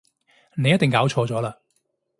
[0.55, 1.57] 你一定搞錯咗喇